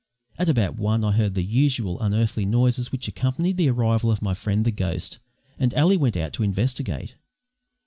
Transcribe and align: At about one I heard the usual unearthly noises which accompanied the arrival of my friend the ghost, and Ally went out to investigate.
At 0.39 0.49
about 0.49 0.77
one 0.77 1.03
I 1.05 1.11
heard 1.11 1.35
the 1.35 1.43
usual 1.43 2.01
unearthly 2.01 2.43
noises 2.43 2.91
which 2.91 3.07
accompanied 3.07 3.57
the 3.57 3.69
arrival 3.69 4.09
of 4.09 4.19
my 4.23 4.33
friend 4.33 4.65
the 4.65 4.71
ghost, 4.71 5.19
and 5.59 5.75
Ally 5.75 5.95
went 5.95 6.17
out 6.17 6.33
to 6.33 6.41
investigate. 6.43 7.17